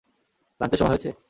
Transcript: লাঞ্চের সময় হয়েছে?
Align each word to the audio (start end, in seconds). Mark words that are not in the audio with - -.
লাঞ্চের 0.61 0.79
সময় 0.79 0.91
হয়েছে? 0.93 1.11